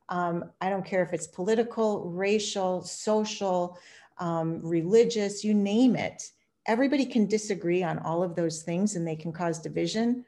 [0.09, 3.79] Um, I don't care if it's political, racial, social,
[4.19, 6.31] um, religious, you name it.
[6.67, 10.25] Everybody can disagree on all of those things and they can cause division.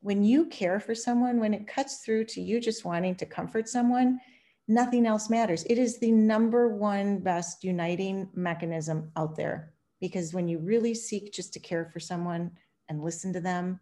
[0.00, 3.68] When you care for someone, when it cuts through to you just wanting to comfort
[3.68, 4.20] someone,
[4.66, 5.62] nothing else matters.
[5.64, 11.32] It is the number one best uniting mechanism out there because when you really seek
[11.32, 12.50] just to care for someone
[12.88, 13.80] and listen to them,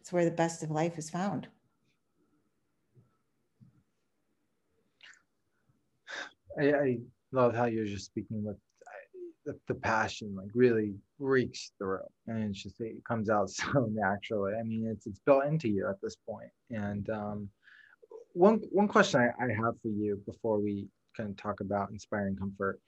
[0.00, 1.48] it's where the best of life is found.
[6.60, 6.98] I, I
[7.32, 8.56] love how you're just speaking with
[9.44, 14.54] the, the, passion like really reeks through and it's just it comes out so naturally
[14.58, 16.48] i mean it's it's built into you at this point.
[16.70, 17.48] and um,
[18.32, 22.36] one one question I, I have for you before we kind of talk about inspiring
[22.36, 22.80] comfort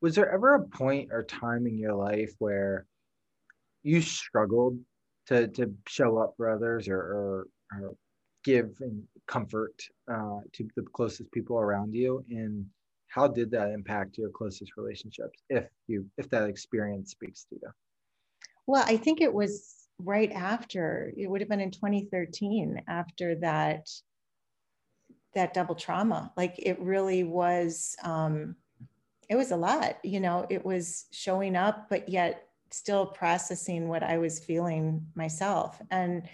[0.00, 2.86] was there ever a point or time in your life where
[3.82, 4.78] you struggled
[5.26, 7.94] to to show up for others or, or, or
[8.44, 8.78] give
[9.26, 9.74] comfort
[10.10, 12.64] uh, to the closest people around you and
[13.08, 17.70] how did that impact your closest relationships if you if that experience speaks to you
[18.66, 23.88] well i think it was right after it would have been in 2013 after that
[25.36, 26.32] that double trauma.
[26.36, 28.56] Like it really was, um,
[29.28, 34.02] it was a lot, you know, it was showing up, but yet still processing what
[34.02, 35.80] I was feeling myself.
[35.90, 36.28] And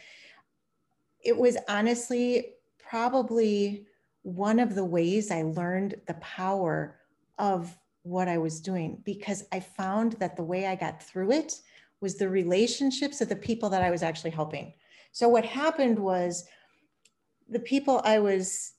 [1.24, 3.86] it was honestly probably
[4.22, 6.96] one of the ways I learned the power
[7.38, 11.60] of what I was doing because I found that the way I got through it
[12.00, 14.74] was the relationships of the people that I was actually helping.
[15.12, 16.44] So what happened was
[17.48, 18.72] the people I was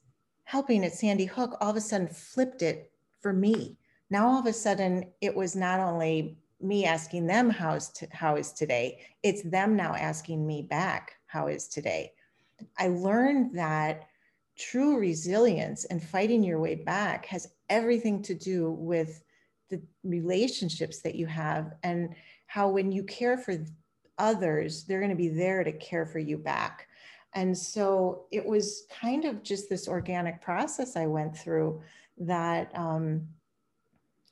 [0.43, 3.77] helping at Sandy Hook all of a sudden flipped it for me.
[4.13, 8.35] Now all of a sudden it was not only me asking them how's to, how
[8.35, 12.11] is today, it's them now asking me back how is today.
[12.77, 14.07] I learned that
[14.55, 19.23] true resilience and fighting your way back has everything to do with
[19.71, 22.13] the relationships that you have and
[22.45, 23.65] how when you care for
[24.19, 26.87] others, they're going to be there to care for you back.
[27.33, 31.81] And so it was kind of just this organic process I went through
[32.19, 33.27] that um,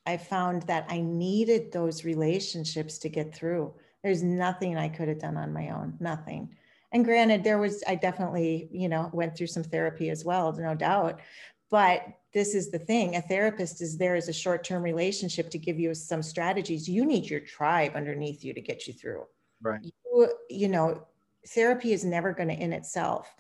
[0.06, 3.74] I found that I needed those relationships to get through.
[4.04, 6.56] There's nothing I could have done on my own, nothing.
[6.92, 10.76] And granted, there was, I definitely, you know, went through some therapy as well, no
[10.76, 11.22] doubt.
[11.70, 15.58] But this is the thing a therapist is there as a short term relationship to
[15.58, 16.90] give you some strategies.
[16.90, 19.24] You need your tribe underneath you to get you through.
[19.62, 19.80] Right.
[19.84, 21.08] You, you know,
[21.48, 23.34] therapy is never going to in itself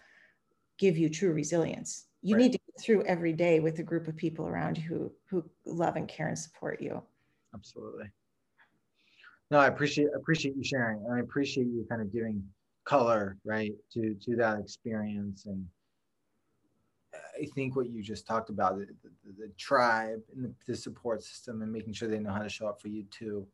[0.77, 2.05] give you true resilience.
[2.21, 2.43] You right.
[2.43, 5.95] need to through every day with a group of people around you who who love
[5.95, 7.01] and care and support you.
[7.53, 8.09] Absolutely.
[9.49, 12.43] no, I appreciate appreciate you sharing, and I appreciate you kind of giving
[12.83, 15.65] color right to to that experience and
[17.39, 21.21] I think what you just talked about the, the, the tribe and the, the, support
[21.23, 23.45] system and making sure they know how to show up for you too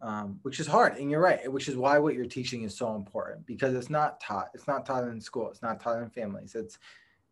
[0.00, 2.94] um, which is hard and you're right which is why what you're teaching is so
[2.96, 6.54] important because it's not taught it's not taught in school it's not taught in families
[6.54, 6.78] it's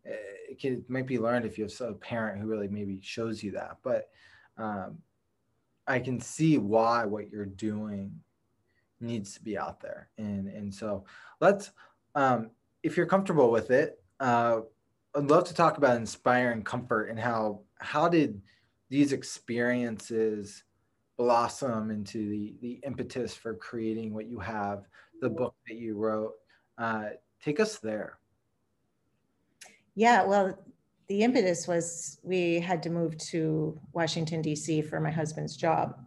[0.05, 3.43] it, can, it might be learned if you have a parent who really maybe shows
[3.43, 4.09] you that but
[4.59, 4.99] um,
[5.87, 8.13] i can see why what you're doing
[9.03, 10.09] needs to be out there.
[10.17, 11.05] And and so
[11.41, 11.73] let's
[12.15, 12.51] um,
[12.83, 14.61] if you're comfortable with it uh,
[15.15, 18.41] i'd love to talk about inspiring comfort and how how did
[18.89, 20.65] these experiences
[21.19, 24.85] blossom into the the impetus for creating what you have
[25.21, 26.33] the book that you wrote.
[26.79, 27.11] Uh,
[27.41, 28.19] take us there
[29.95, 30.57] yeah well
[31.09, 35.99] the impetus was we had to move to washington d.c for my husband's job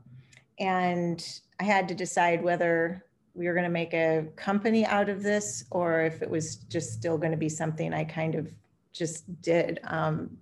[0.60, 5.22] and i had to decide whether we were going to make a company out of
[5.22, 8.50] this or if it was just still going to be something i kind of
[8.94, 10.38] just did um,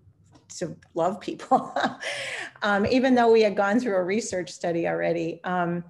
[0.58, 1.76] to love people,
[2.62, 5.42] um, even though we had gone through a research study already.
[5.44, 5.84] Um,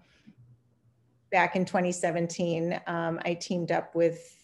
[1.32, 4.43] back in 2017, um, I teamed up with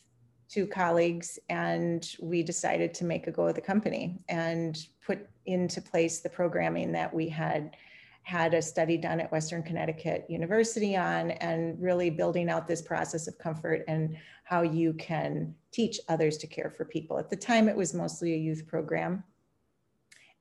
[0.50, 5.82] two colleagues and we decided to make a go of the company and put into
[5.82, 7.76] place the programming that we had
[8.24, 13.28] had a study done at Western Connecticut University on and really building out this process
[13.28, 17.18] of comfort and how you can teach others to care for people.
[17.18, 19.24] At the time, it was mostly a youth program.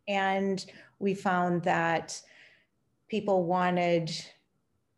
[0.07, 0.65] And
[0.99, 2.21] we found that
[3.09, 4.11] people wanted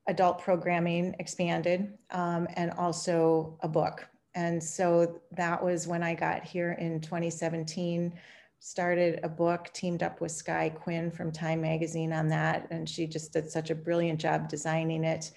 [0.09, 4.09] adult programming expanded um, and also a book.
[4.35, 8.13] And so that was when I got here in 2017,
[8.61, 12.69] started a book, teamed up with Sky Quinn from Time Magazine on that.
[12.71, 15.33] And she just did such a brilliant job designing it.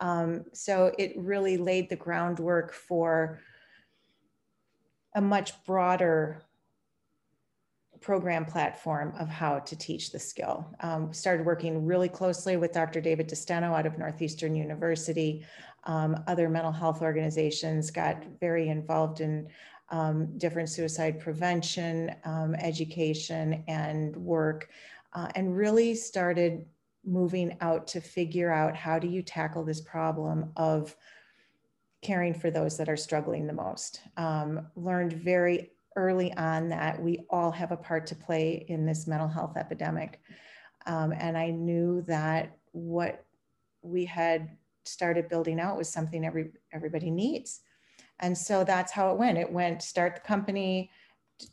[0.00, 3.40] Um, so it really laid the groundwork for
[5.14, 6.42] a much broader
[8.00, 10.68] program platform of how to teach the skill.
[10.80, 13.00] Um, started working really closely with Dr.
[13.00, 15.46] David DeSteno out of Northeastern University.
[15.86, 19.48] Um, other mental health organizations got very involved in
[19.90, 24.70] um, different suicide prevention, um, education, and work,
[25.12, 26.64] uh, and really started
[27.04, 30.96] moving out to figure out how do you tackle this problem of
[32.00, 34.00] caring for those that are struggling the most.
[34.16, 39.06] Um, learned very early on that we all have a part to play in this
[39.06, 40.20] mental health epidemic.
[40.86, 43.24] Um, and I knew that what
[43.82, 44.50] we had
[44.84, 47.60] started building out was something every everybody needs.
[48.20, 49.38] And so that's how it went.
[49.38, 50.90] It went start the company,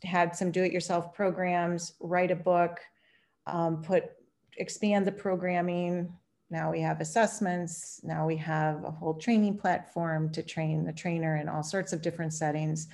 [0.04, 2.78] had some do-it-yourself programs, write a book,
[3.46, 4.04] um, put
[4.56, 6.12] expand the programming.
[6.50, 8.00] Now we have assessments.
[8.04, 12.02] Now we have a whole training platform to train the trainer in all sorts of
[12.02, 12.88] different settings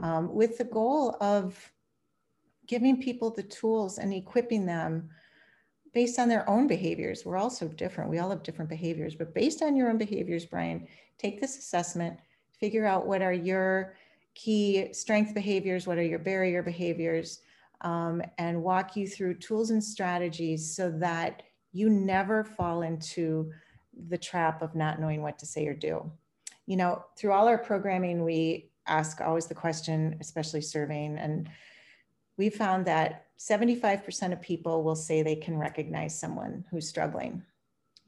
[0.00, 1.72] um, with the goal of
[2.66, 5.10] giving people the tools and equipping them
[5.92, 7.24] based on their own behaviors.
[7.24, 8.10] We're all so different.
[8.10, 10.86] We all have different behaviors, but based on your own behaviors, Brian,
[11.18, 12.18] take this assessment,
[12.58, 13.94] figure out what are your
[14.34, 17.40] key strength behaviors, what are your barrier behaviors,
[17.82, 23.50] um, and walk you through tools and strategies so that you never fall into
[24.08, 26.10] the trap of not knowing what to say or do.
[26.66, 31.48] You know, through all our programming, we ask always the question, especially surveying, and
[32.42, 37.40] we found that 75% of people will say they can recognize someone who's struggling,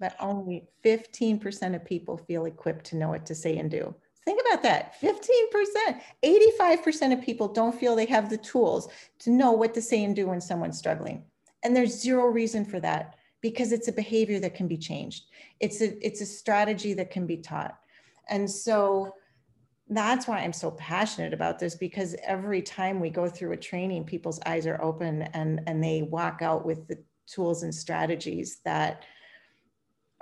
[0.01, 3.95] but only 15% of people feel equipped to know what to say and do.
[4.25, 8.89] Think about that 15%, 85% of people don't feel they have the tools
[9.21, 11.23] to know what to say and do when someone's struggling.
[11.63, 15.27] And there's zero reason for that because it's a behavior that can be changed.
[15.61, 17.79] It's a, it's a strategy that can be taught.
[18.29, 19.15] And so
[19.89, 24.05] that's why I'm so passionate about this because every time we go through a training,
[24.05, 29.03] people's eyes are open and, and they walk out with the tools and strategies that,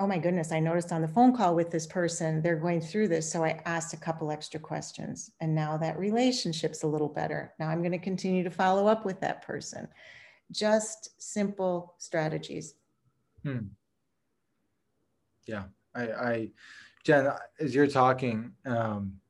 [0.01, 3.07] oh my goodness, I noticed on the phone call with this person, they're going through
[3.09, 3.31] this.
[3.31, 7.55] So I asked a couple extra questions and now that relationship's a little better.
[7.61, 9.87] Now I'm going to continue to follow up with that person.
[10.51, 12.75] Just simple strategies.
[13.45, 13.59] Hmm.
[15.47, 16.49] Yeah, I, I,
[17.05, 19.21] Jen, as you're talking, um,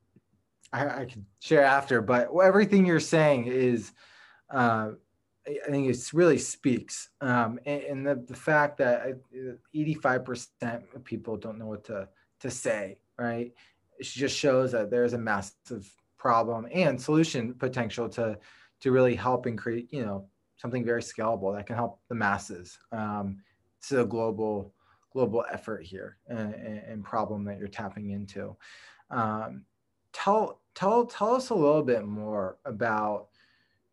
[0.73, 3.93] I, I can share after, but everything you're saying is,
[4.51, 4.91] uh,
[5.47, 7.11] I think it really speaks.
[7.20, 9.18] Um, and, and the, the fact that
[9.75, 12.09] 85% of people don't know what to,
[12.41, 13.53] to say, right?
[13.99, 18.39] It just shows that there's a massive problem and solution potential to,
[18.81, 22.79] to really help and create, you know, something very scalable that can help the masses.
[22.93, 23.39] Um,
[23.79, 24.73] it's a global,
[25.12, 28.57] global effort here and, and problem that you're tapping into.
[29.11, 29.64] Um,
[30.13, 33.29] tell tell tell us a little bit more about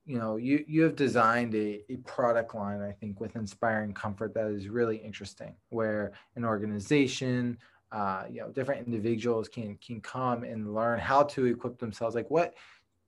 [0.06, 4.34] you know you you have designed a, a product line i think with inspiring comfort
[4.34, 7.58] that is really interesting where an organization
[7.92, 12.16] uh, you know different individuals can can come and learn how to equip themselves.
[12.16, 12.56] Like what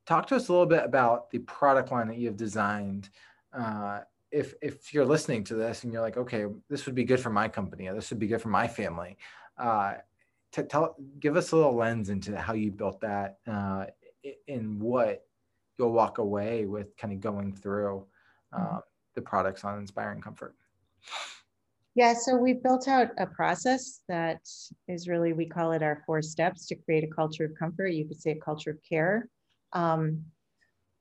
[0.06, 3.10] talk to us a little bit about the product line that you have designed
[3.54, 4.00] uh,
[4.32, 7.30] if if you're listening to this and you're like okay this would be good for
[7.30, 9.18] my company or this would be good for my family
[9.58, 9.94] uh,
[10.54, 13.86] to tell give us a little lens into how you built that uh,
[14.48, 15.26] and what
[15.78, 18.06] you'll walk away with kind of going through.
[18.54, 18.82] Um,
[19.14, 20.56] the products on inspiring comfort
[21.94, 24.40] yeah, so we've built out a process that
[24.88, 27.88] is really, we call it our four steps to create a culture of comfort.
[27.88, 29.28] You could say a culture of care.
[29.74, 30.24] Um,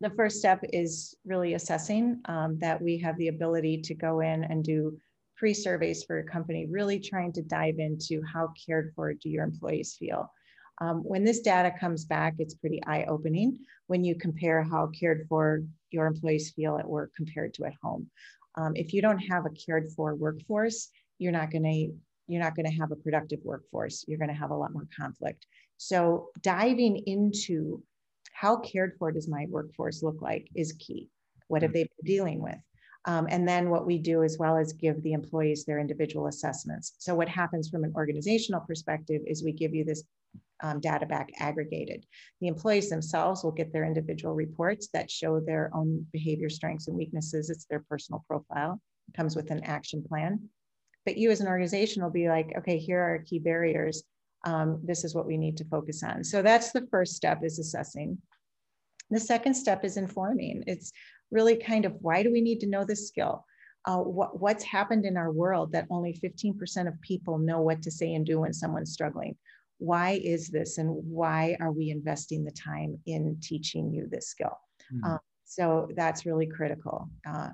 [0.00, 4.42] the first step is really assessing um, that we have the ability to go in
[4.44, 4.98] and do
[5.40, 9.96] pre-surveys for a company, really trying to dive into how cared for do your employees
[9.98, 10.30] feel.
[10.82, 15.62] Um, when this data comes back, it's pretty eye-opening when you compare how cared for
[15.90, 18.10] your employees feel at work compared to at home.
[18.56, 21.94] Um, if you don't have a cared for workforce, you're not going to
[22.28, 24.04] you're not going to have a productive workforce.
[24.06, 25.46] You're going to have a lot more conflict.
[25.78, 27.82] So diving into
[28.32, 31.08] how cared for does my workforce look like is key.
[31.48, 31.74] What have mm.
[31.74, 32.58] they been dealing with?
[33.06, 36.94] Um, and then what we do as well is give the employees their individual assessments.
[36.98, 40.04] So what happens from an organizational perspective is we give you this
[40.62, 42.04] um, data back aggregated.
[42.40, 46.96] The employees themselves will get their individual reports that show their own behavior strengths and
[46.96, 47.48] weaknesses.
[47.48, 50.48] It's their personal profile, it comes with an action plan.
[51.06, 54.02] But you as an organization will be like, okay, here are key barriers.
[54.44, 56.22] Um, this is what we need to focus on.
[56.24, 58.18] So that's the first step is assessing.
[59.10, 60.62] The second step is informing.
[60.66, 60.92] It's
[61.30, 63.44] really kind of why do we need to know this skill?
[63.86, 67.90] Uh, what, what's happened in our world that only 15% of people know what to
[67.90, 69.36] say and do when someone's struggling?
[69.78, 74.58] Why is this and why are we investing the time in teaching you this skill?
[74.92, 75.16] Mm-hmm.
[75.44, 77.08] So that's really critical.
[77.26, 77.48] Uh,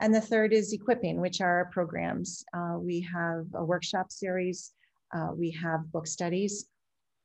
[0.00, 2.44] and the third is equipping, which are our programs.
[2.52, 4.72] Uh, we have a workshop series,
[5.14, 6.66] uh, we have book studies,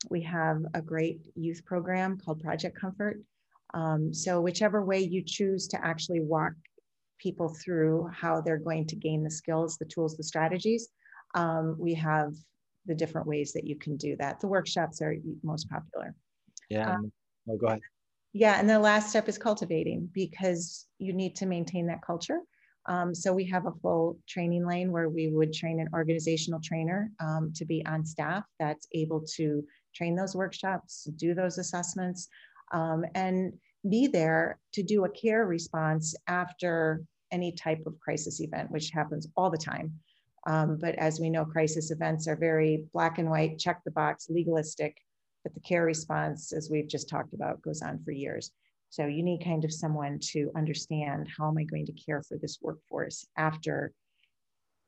[0.10, 3.22] we have a great youth program called Project Comfort.
[3.74, 6.54] Um, so whichever way you choose to actually walk
[7.20, 10.90] people through how they're going to gain the skills, the tools, the strategies,
[11.36, 12.34] um, we have
[12.86, 14.40] the different ways that you can do that.
[14.40, 16.16] The workshops are most popular.
[16.70, 16.96] Yeah.
[16.96, 17.12] Um,
[17.50, 17.82] oh, go ahead.
[18.34, 22.40] Yeah, and the last step is cultivating because you need to maintain that culture.
[22.88, 27.12] Um, so we have a full training lane where we would train an organizational trainer
[27.20, 29.64] um, to be on staff that's able to
[29.94, 32.28] train those workshops, do those assessments,
[32.72, 33.54] um, and
[33.90, 39.28] be there to do a care response after any type of crisis event, which happens
[39.36, 39.94] all the time.
[40.48, 44.28] Um, but as we know, crisis events are very black and white, check the box,
[44.30, 44.98] legalistic,
[45.44, 48.52] but the care response, as we've just talked about, goes on for years.
[48.90, 52.38] So you need kind of someone to understand how am I going to care for
[52.38, 53.94] this workforce after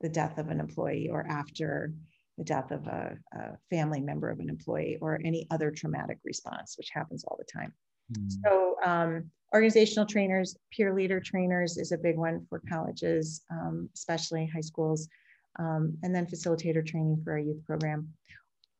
[0.02, 1.94] the death of an employee or after
[2.38, 6.76] the death of a, a family member of an employee or any other traumatic response,
[6.78, 7.74] which happens all the time.
[8.12, 8.32] Mm.
[8.44, 14.48] So um, organizational trainers, peer leader trainers is a big one for colleges, um, especially
[14.48, 15.08] high schools,
[15.60, 18.10] um, and then facilitator training for our youth program.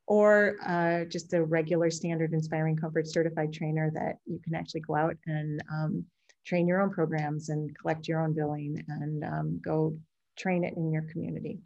[0.08, 4.96] Or uh, just a regular standard inspiring comfort certified trainer that you can actually go
[4.96, 6.06] out and um,
[6.46, 9.98] train your own programs and collect your own billing and um, go
[10.38, 11.60] train it in your community.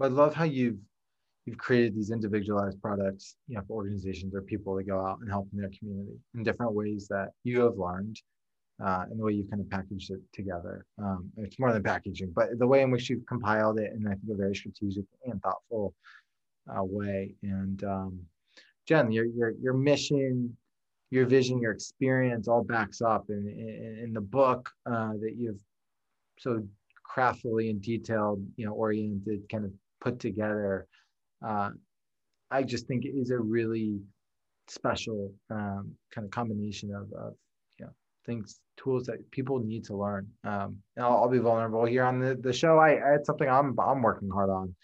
[0.00, 0.80] I love how you've
[1.46, 5.30] you've created these individualized products you know for organizations or people to go out and
[5.30, 8.20] help in their community in different ways that you have learned
[8.82, 10.86] uh, and the way you've kind of packaged it together.
[10.98, 14.10] Um, it's more than packaging but the way in which you've compiled it in i
[14.10, 15.94] think a very strategic and thoughtful
[16.68, 17.34] uh, way.
[17.42, 18.20] And um,
[18.86, 20.56] jen your, your your mission
[21.10, 25.60] your vision your experience all backs up in, in, in the book uh, that you've
[26.38, 26.62] so
[27.14, 30.86] craftfully and detailed you know oriented kind of put together
[31.44, 31.70] uh,
[32.50, 33.98] I just think it is a really
[34.68, 37.34] special um, kind of combination of, of
[37.78, 37.92] you know
[38.26, 40.28] things tools that people need to learn.
[40.44, 42.78] Um, and I'll, I'll, be vulnerable here on the, the show.
[42.78, 44.74] I, I it's something I'm I'm working hard on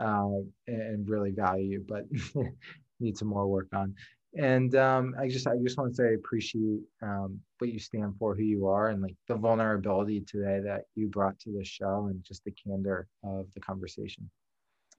[0.00, 2.04] uh, and really value, but
[3.00, 3.94] need some more work on.
[4.36, 8.14] And um, I just I just want to say I appreciate um, what you stand
[8.18, 12.06] for, who you are, and like the vulnerability today that you brought to the show,
[12.08, 14.30] and just the candor of the conversation.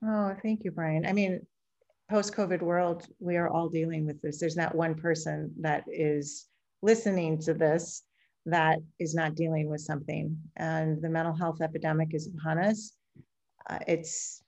[0.04, 1.06] Oh, thank you, Brian.
[1.06, 1.46] I mean,
[2.10, 4.40] post COVID world, we are all dealing with this.
[4.40, 6.46] There's not one person that is
[6.82, 8.02] listening to this
[8.46, 10.36] that is not dealing with something.
[10.56, 12.92] And the mental health epidemic is upon us.
[13.70, 14.42] Uh, it's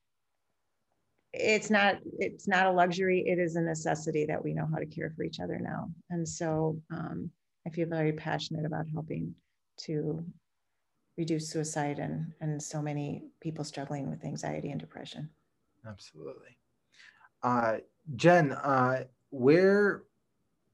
[1.32, 4.86] it's not it's not a luxury it is a necessity that we know how to
[4.86, 7.28] care for each other now and so um,
[7.66, 9.34] i feel very passionate about helping
[9.76, 10.24] to
[11.18, 15.28] reduce suicide and and so many people struggling with anxiety and depression
[15.89, 16.57] absolutely
[17.43, 17.76] uh,
[18.16, 20.05] jen uh, where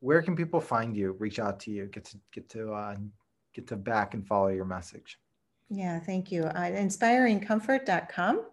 [0.01, 2.97] where can people find you reach out to you get to get to uh,
[3.55, 5.19] get to back and follow your message
[5.69, 8.45] yeah thank you uh, inspiringcomfort.com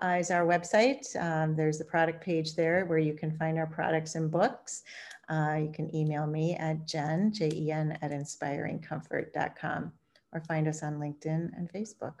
[0.00, 1.04] uh, is our website.
[1.20, 4.84] Um, there's the product page there where you can find our products and books.
[5.28, 9.92] Uh, you can email me at jen, J-E-N, at inspiringcomfort.com
[10.32, 12.14] or find us on LinkedIn and Facebook.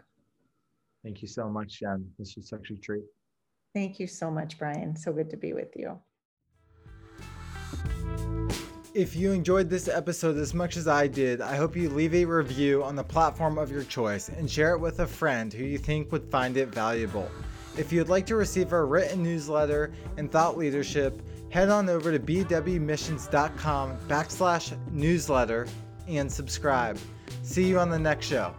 [1.04, 2.10] Thank you so much, Jen.
[2.18, 3.04] This was such a treat.
[3.74, 4.96] Thank you so much, Brian.
[4.96, 5.98] So good to be with you.
[8.94, 12.24] If you enjoyed this episode as much as I did, I hope you leave a
[12.24, 15.78] review on the platform of your choice and share it with a friend who you
[15.78, 17.30] think would find it valuable.
[17.76, 22.18] If you'd like to receive our written newsletter and thought leadership, head on over to
[22.18, 25.68] bwmissions.com backslash newsletter
[26.08, 26.98] and subscribe.
[27.42, 28.54] See you on the next show.